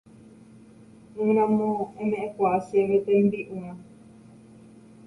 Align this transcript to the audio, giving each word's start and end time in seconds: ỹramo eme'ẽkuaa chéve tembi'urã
ỹramo 1.23 1.69
eme'ẽkuaa 2.01 2.57
chéve 2.67 2.97
tembi'urã 3.05 3.73